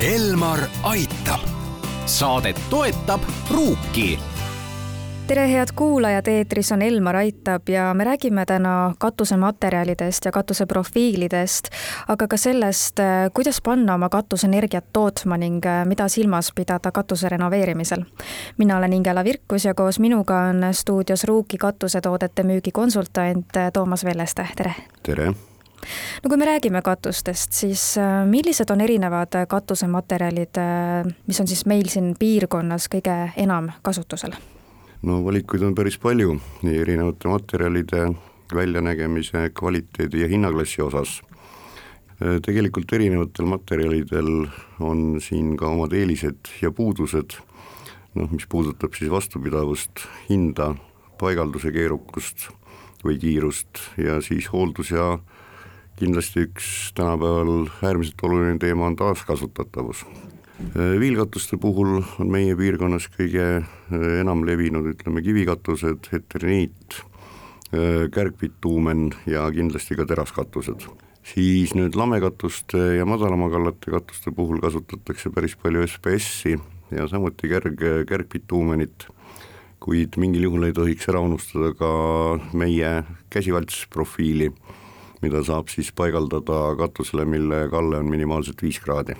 [0.00, 1.40] Elmar aitab.
[2.06, 3.20] saadet toetab
[3.50, 4.18] Ruuki
[5.26, 11.68] tere, head kuulajad, eetris on Elmar Aitab ja me räägime täna katusematerjalidest ja katuseprofiilidest,
[12.08, 12.96] aga ka sellest,
[13.34, 18.04] kuidas panna oma katus energiat tootma ning mida silmas pidada katuse renoveerimisel.
[18.58, 24.74] mina olen Ingela Virkus ja koos minuga on stuudios Ruuki katusetoodete müügikonsultant Toomas Velleste, tere!
[25.02, 25.34] tere!
[26.22, 31.66] No kui me räägime katustest, siis äh, millised on erinevad katusematerjalid, äh, mis on siis
[31.70, 34.36] meil siin piirkonnas kõige enam kasutusel?
[35.02, 38.10] no valikuid on päris palju, nii erinevate materjalide
[38.54, 41.20] väljanägemise, kvaliteedi ja hinnaklassi osas.
[42.20, 44.46] Äh, tegelikult erinevatel materjalidel
[44.80, 47.38] on siin ka omad eelised ja puudused,
[48.14, 50.74] noh, mis puudutab siis vastupidavust, hinda,
[51.20, 52.50] paigalduse keerukust
[53.04, 55.18] või kiirust ja siis hooldus ja
[56.00, 60.06] kindlasti üks tänapäeval äärmiselt oluline teema on taaskasutatavus.
[61.00, 63.64] viilkatuste puhul on meie piirkonnas kõige
[64.20, 67.00] enam levinud, ütleme, kivikatused, heterniit,
[68.12, 70.88] kärgpituumen ja kindlasti ka teraskatused.
[71.22, 76.56] siis nüüd lamekatuste ja madalama kallate katuste puhul kasutatakse päris palju SPS-i
[76.96, 79.06] ja samuti kärg, kärgpituumenit,
[79.80, 81.90] kuid mingil juhul ei tohiks ära unustada ka
[82.52, 84.50] meie käsivaltsprofiili
[85.22, 89.16] mida saab siis paigaldada katusele, mille kalle on minimaalselt viis kraadi.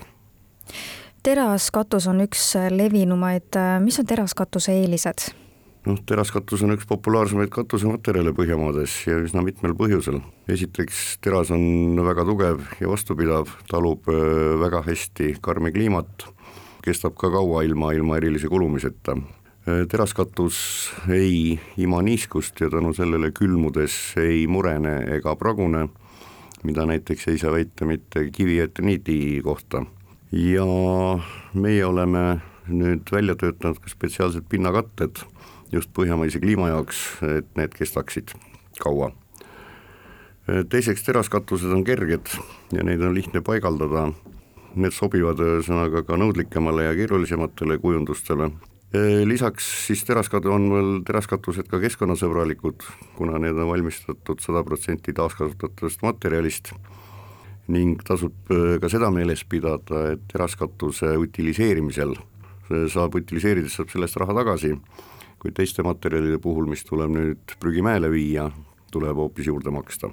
[1.23, 5.31] teraskatus on üks levinumaid, mis on teraskatuse eelised?
[5.87, 10.19] noh, teraskatus on üks populaarsemaid katusematerjale Põhjamaades ja üsna mitmel põhjusel.
[10.51, 16.27] esiteks, teras on väga tugev ja vastupidav, talub äh, väga hästi karmi kliimat,
[16.85, 19.17] kestab ka kaua ilma, ilma erilise kulumiseta
[19.61, 25.83] Äh, teraskatus ei ima niiskust ja tänu sellele külmudes ei murene ega pragune,
[26.65, 29.85] mida näiteks ei saa väita mitte kivietaniidi kohta.
[30.31, 30.65] ja
[31.53, 35.21] meie oleme nüüd välja töötanud ka spetsiaalsed pinnakatted
[35.71, 38.33] just põhjamaise kliima jaoks, et need kestaksid
[38.79, 39.11] kaua.
[40.49, 42.33] Äh, teiseks, teraskatused on kerged
[42.73, 44.09] ja neid on lihtne paigaldada,
[44.73, 48.49] need sobivad ühesõnaga ka nõudlikemale ja keerulisematele kujundustele
[49.25, 52.83] lisaks siis teraskadu on veel teraskatused ka keskkonnasõbralikud,
[53.15, 56.73] kuna need on valmistatud sada protsenti taaskasutatavast materjalist.
[57.71, 62.17] Ning tasub ka seda meeles pidada, et teraskatuse utiliseerimisel
[62.91, 64.73] saab, utiliseerides saab sellest raha tagasi,
[65.39, 68.49] kuid teiste materjalide puhul, mis tuleb nüüd prügimäele viia,
[68.91, 70.11] tuleb hoopis juurde maksta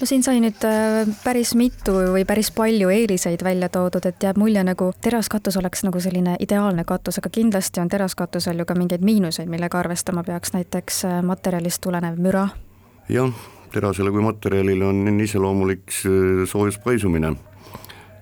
[0.00, 4.38] no siin sai nüüd äh, päris mitu või päris palju eeliseid välja toodud, et jääb
[4.40, 9.04] mulje nagu teraskatus oleks nagu selline ideaalne katus, aga kindlasti on teraskatusel ju ka mingeid
[9.04, 12.48] miinuseid, millega arvestama peaks, näiteks äh, materjalist tulenev müra.
[13.08, 13.32] jah,
[13.72, 15.92] terasele kui materjalile on iseloomulik
[16.46, 17.34] soojus paisumine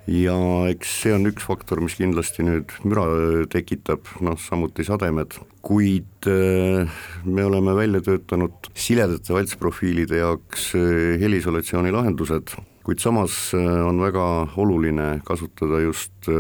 [0.06, 0.36] ja
[0.70, 3.06] eks see on üks faktor, mis kindlasti nüüd müra
[3.50, 5.34] tekitab, noh samuti sademed,
[5.66, 6.86] kuid äh,
[7.26, 12.54] me oleme välja töötanud siledate valtsprofiilide jaoks äh, heliisolatsiooni lahendused,
[12.86, 14.26] kuid samas äh, on väga
[14.62, 16.30] oluline kasutada just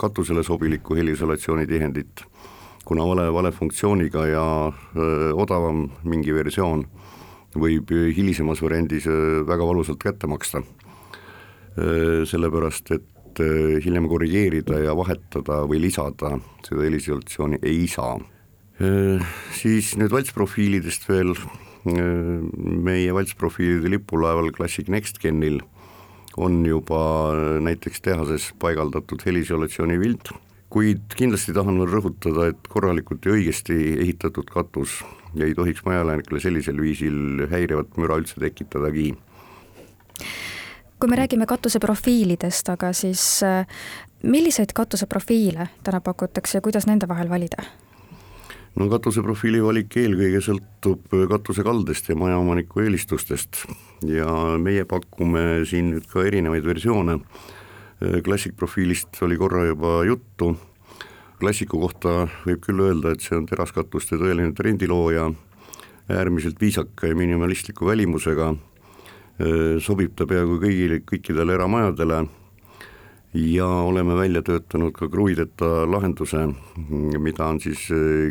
[0.00, 2.24] katusele sobilikku heliisolatsiooni tihendit,
[2.88, 4.46] kuna vale, vale funktsiooniga ja
[4.94, 6.84] öö, odavam mingi versioon
[7.56, 9.08] võib hilisemas variandis
[9.48, 10.60] väga valusalt kätte maksta
[11.76, 18.16] sellepärast et äh, hiljem korrigeerida ja vahetada või lisada seda heliisolatsiooni ei saa.
[18.80, 19.24] Äh,
[19.56, 21.34] siis nüüd valtsprofiilidest veel,
[21.86, 25.60] meie valtsprofiilide lipulaeval Classic NextGenil
[26.36, 26.98] on juba
[27.62, 30.32] näiteks tehases paigaldatud heliisolatsiooni vilt,
[30.72, 34.98] kuid kindlasti tahan veel rõhutada, et korralikult ja õigesti ehitatud katus
[35.36, 39.12] ei tohiks majaelanikele sellisel viisil häirivat müra üldse tekitadagi
[41.00, 43.66] kui me räägime katuseprofiilidest, aga siis äh,
[44.22, 47.64] milliseid katuseprofiile täna pakutakse ja kuidas nende vahel valida?
[48.76, 53.64] no katuseprofiili valik eelkõige sõltub katuse kaldest ja majaomaniku eelistustest
[54.04, 54.28] ja
[54.60, 57.20] meie pakume siin nüüd ka erinevaid versioone.
[58.24, 60.50] Classic profiilist oli korra juba juttu,
[61.40, 65.30] klassiku kohta võib küll öelda, et see on teraskatuste tõeline trendilooja,
[66.12, 68.52] äärmiselt viisaka ja minimalistliku välimusega
[69.84, 72.24] sobib ta peaaegu kõigile, kõikidele eramajadele.
[73.36, 76.46] Ja oleme välja töötanud ka kruvideta lahenduse,
[77.20, 77.82] mida on siis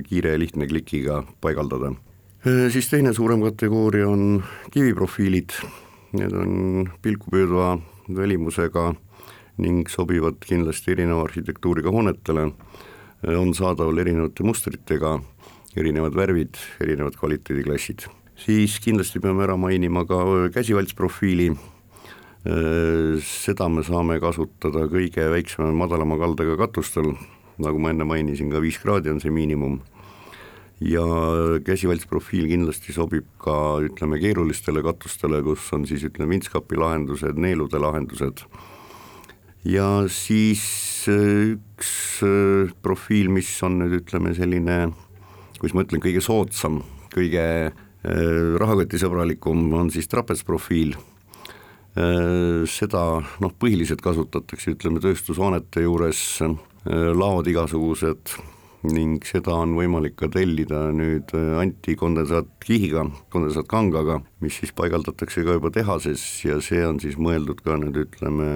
[0.08, 1.94] kiire ja lihtne klikiga paigaldada.
[2.70, 5.54] siis teine suurem kategooria on kiviprofiilid,
[6.14, 7.78] need on pilkupöödva
[8.10, 8.96] välimusega
[9.58, 12.52] ning sobivad kindlasti erineva arhitektuuriga hoonetele,
[13.38, 15.20] on saadaval erinevate mustritega,
[15.78, 18.08] erinevad värvid, erinevad kvaliteediklassid
[18.40, 20.20] siis kindlasti peame ära mainima ka
[20.54, 21.50] käsivaltsprofiili,
[23.26, 27.14] seda me saame kasutada kõige väiksema, madalama kaldega katustel,
[27.62, 29.80] nagu ma enne mainisin, ka viis kraadi on see miinimum.
[30.84, 31.06] Ja
[31.64, 38.44] käsivaltsprofiil kindlasti sobib ka ütleme keerulistele katustele, kus on siis ütleme vintskapi lahendused, neelude lahendused.
[39.66, 42.20] ja siis üks
[42.84, 44.92] profiil, mis on nüüd ütleme selline,
[45.58, 46.84] kuidas ma ütlen, kõige soodsam,
[47.16, 50.94] kõige äh, rahakotisõbralikum on siis trapetsprofiil
[51.96, 53.02] seda
[53.40, 56.20] noh, põhiliselt kasutatakse, ütleme tööstushoonete juures,
[56.86, 58.34] laod igasugused,
[58.94, 65.72] ning seda on võimalik ka tellida nüüd äh, antikondensaatkihiga, kondensaatkangaga, mis siis paigaldatakse ka juba
[65.74, 68.48] tehases ja see on siis mõeldud ka nüüd ütleme,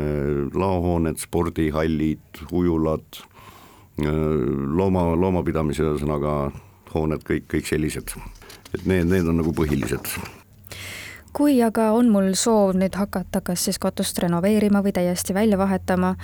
[0.53, 3.21] laohooned, spordihallid, ujulad,
[4.03, 4.23] äh,
[4.79, 6.35] looma, loomapidamise ühesõnaga
[6.93, 8.15] hooned, kõik, kõik sellised.
[8.73, 10.11] et need, need on nagu põhilised
[11.33, 16.15] kui aga on mul soov nüüd hakata kas siis katust renoveerima või täiesti välja vahetama,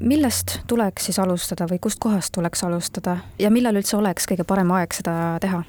[0.00, 4.96] millest tuleks siis alustada või kustkohast tuleks alustada ja millal üldse oleks kõige parem aeg
[4.96, 5.62] seda teha?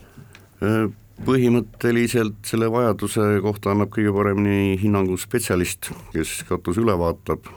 [0.64, 0.88] Äh,
[1.28, 7.48] põhimõtteliselt selle vajaduse kohta annab kõige paremini hinnangu spetsialist, kes katuse üle vaatab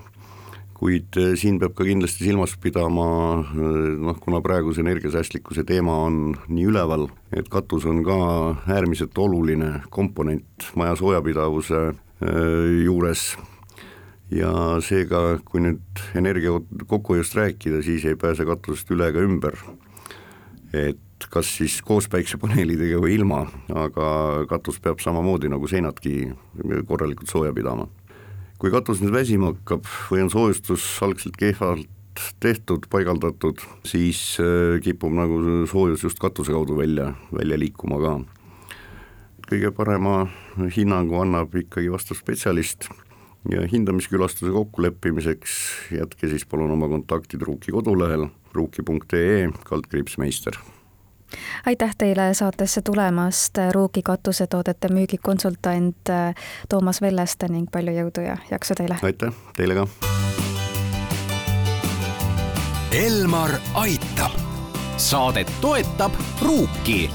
[0.81, 3.07] kuid eh, siin peab ka kindlasti silmas pidama
[3.43, 7.07] eh, noh, kuna praegu see energiasäästlikkuse teema on nii üleval,
[7.37, 8.17] et katus on ka
[8.65, 13.35] äärmiselt oluline komponent maja soojapidavuse eh, juures
[14.33, 14.55] ja
[14.85, 16.57] seega, kui nüüd energia
[16.87, 19.59] kokkuhoiust rääkida, siis ei pääse katusest üle ega ümber.
[20.73, 24.07] et kas siis koos päiksepaneelidega või ilma, aga
[24.49, 26.31] katus peab samamoodi nagu seinadki
[26.89, 27.91] korralikult sooja pidama
[28.61, 31.89] kui katus nüüd väsima hakkab või on soojustus algselt kehvalt
[32.43, 35.39] tehtud, paigaldatud, siis äh, kipub nagu
[35.71, 38.19] soojus just katuse kaudu välja, välja liikuma ka.
[39.51, 40.29] kõige parema
[40.77, 42.91] hinnangu annab ikkagi vastav spetsialist
[43.51, 45.57] ja hindamiskülastuse kokkuleppimiseks
[45.97, 50.61] jätke siis palun oma kontaktid Ruuki kodulehel ruuki.ee kaldkriips meister
[51.67, 56.35] aitäh teile saatesse tulemast, Ruugi katusetoodete müügikonsultant äh,
[56.69, 58.99] Toomas Velleste ning palju jõudu ja jaksu teile!
[59.03, 59.87] aitäh, teile ka!
[62.91, 64.35] Elmar aitab,
[64.97, 66.13] saadet toetab
[66.43, 67.11] Ruuki